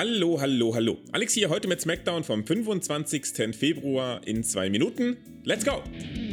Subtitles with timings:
[0.00, 0.98] Hallo, hallo, hallo.
[1.10, 3.52] Alex hier heute mit SmackDown vom 25.
[3.52, 5.16] Februar in zwei Minuten.
[5.42, 5.82] Let's go!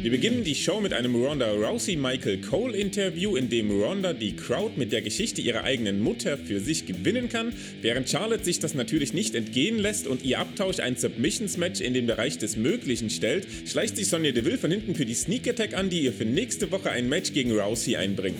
[0.02, 4.36] Wir beginnen die Show mit einem Ronda Rousey Michael Cole Interview, in dem Ronda die
[4.36, 7.52] Crowd mit der Geschichte ihrer eigenen Mutter für sich gewinnen kann,
[7.82, 11.92] während Charlotte sich das natürlich nicht entgehen lässt und ihr Abtausch ein Submissions Match in
[11.92, 15.76] den Bereich des Möglichen stellt, schleicht sich Sonja Deville von hinten für die Sneak Attack
[15.76, 18.38] an, die ihr für nächste Woche ein Match gegen Rousey einbringt.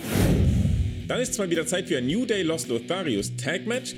[1.08, 3.96] Dann ist zwar wieder Zeit für ein New Day Lost Lotharius Tag Match,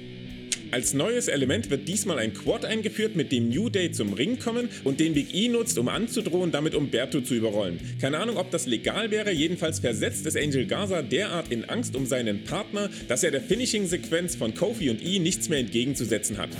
[0.73, 4.69] als neues Element wird diesmal ein Quad eingeführt, mit dem New Day zum Ring kommen
[4.85, 7.79] und den Big E nutzt, um anzudrohen, damit Umberto zu überrollen.
[8.01, 12.07] Keine Ahnung, ob das legal wäre, jedenfalls versetzt es Angel Gaza derart in Angst um
[12.07, 16.51] seinen Partner, dass er der Finishing-Sequenz von Kofi und E nichts mehr entgegenzusetzen hat.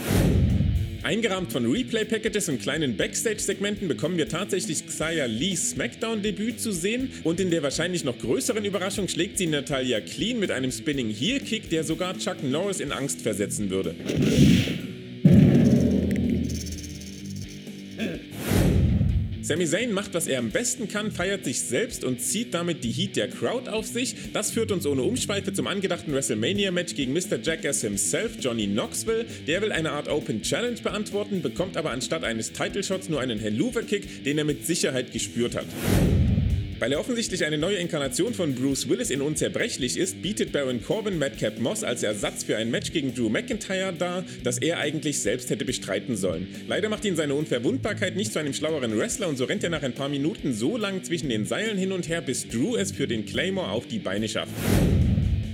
[1.09, 7.41] Eingerahmt von Replay-Packages und kleinen Backstage-Segmenten bekommen wir tatsächlich Xia Lees Smackdown-Debüt zu sehen und
[7.41, 11.71] in der wahrscheinlich noch größeren Überraschung schlägt sie Natalia Clean mit einem Spinning Heel Kick,
[11.71, 13.95] der sogar Chuck Norris in Angst versetzen würde.
[19.49, 22.93] Sami Zayn macht, was er am besten kann, feiert sich selbst und zieht damit die
[22.93, 24.15] Heat der Crowd auf sich.
[24.35, 27.41] Das führt uns ohne Umschweife zum angedachten WrestleMania-Match gegen Mr.
[27.43, 29.25] Jackass himself, Johnny Knoxville.
[29.47, 33.39] Der will eine Art Open Challenge beantworten, bekommt aber anstatt eines Title Shots nur einen
[33.39, 35.65] Helluva-Kick, den er mit Sicherheit gespürt hat.
[36.79, 41.19] Weil er offensichtlich eine neue Inkarnation von Bruce Willis in Unzerbrechlich ist, bietet Baron Corbin
[41.19, 45.51] Madcap Moss als Ersatz für ein Match gegen Drew McIntyre dar, das er eigentlich selbst
[45.51, 46.47] hätte bestreiten sollen.
[46.69, 49.83] Leider macht ihn seine Unverwundbarkeit nicht zu einem schlaueren Wrestler und so rennt er nach
[49.83, 53.09] ein paar Minuten so lang zwischen den Seilen hin und her, bis Drew es für
[53.09, 54.53] den Claymore auf die Beine schafft.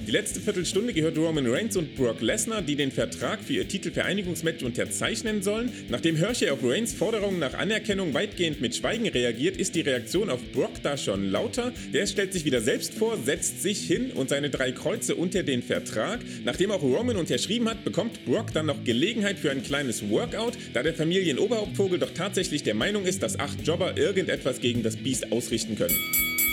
[0.07, 4.63] Die letzte Viertelstunde gehört Roman Reigns und Brock Lesnar, die den Vertrag für ihr Titelvereinigungsmatch
[4.63, 5.73] unterzeichnen sollen.
[5.89, 10.41] Nachdem Hershey auf Reigns Forderungen nach Anerkennung weitgehend mit Schweigen reagiert, ist die Reaktion auf
[10.53, 11.73] Brock da schon lauter.
[11.95, 15.63] Der stellt sich wieder selbst vor, setzt sich hin und seine drei Kreuze unter den
[15.63, 16.21] Vertrag.
[16.45, 20.83] Nachdem auch Roman unterschrieben hat, bekommt Brock dann noch Gelegenheit für ein kleines Workout, da
[20.83, 25.77] der Familienoberhauptvogel doch tatsächlich der Meinung ist, dass acht Jobber irgendetwas gegen das Biest ausrichten
[25.77, 25.97] können.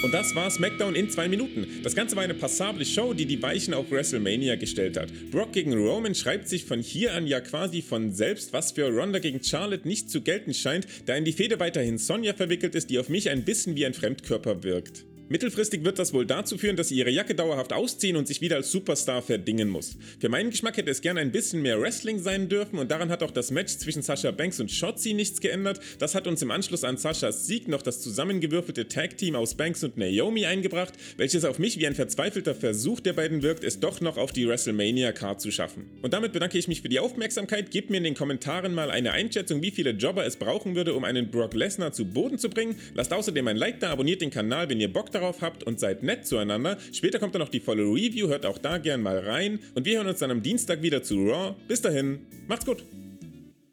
[0.03, 1.67] Und das war SmackDown in zwei Minuten.
[1.83, 5.09] Das Ganze war eine passable Show, die Weichen auf WrestleMania gestellt hat.
[5.31, 9.19] Brock gegen Roman schreibt sich von hier an ja quasi von selbst, was für Ronda
[9.19, 12.99] gegen Charlotte nicht zu gelten scheint, da in die Fehde weiterhin Sonja verwickelt ist, die
[12.99, 15.05] auf mich ein bisschen wie ein Fremdkörper wirkt.
[15.31, 18.57] Mittelfristig wird das wohl dazu führen, dass sie ihre Jacke dauerhaft ausziehen und sich wieder
[18.57, 19.95] als Superstar verdingen muss.
[20.19, 23.23] Für meinen Geschmack hätte es gerne ein bisschen mehr Wrestling sein dürfen und daran hat
[23.23, 25.79] auch das Match zwischen Sasha Banks und Shotzi nichts geändert.
[25.99, 29.95] Das hat uns im Anschluss an Sashas Sieg noch das zusammengewürfelte Tag-Team aus Banks und
[29.95, 34.17] Naomi eingebracht, welches auf mich wie ein verzweifelter Versuch der beiden wirkt, es doch noch
[34.17, 35.89] auf die WrestleMania-Card zu schaffen.
[36.01, 37.71] Und damit bedanke ich mich für die Aufmerksamkeit.
[37.71, 41.05] Gebt mir in den Kommentaren mal eine Einschätzung, wie viele Jobber es brauchen würde, um
[41.05, 42.75] einen Brock Lesnar zu Boden zu bringen.
[42.95, 45.79] Lasst außerdem ein Like da, abonniert den Kanal, wenn ihr Bock darauf darauf habt und
[45.79, 46.77] seid nett zueinander.
[46.91, 49.59] Später kommt dann noch die volle Review, hört auch da gern mal rein.
[49.75, 51.55] Und wir hören uns dann am Dienstag wieder zu Raw.
[51.67, 52.83] Bis dahin, macht's gut!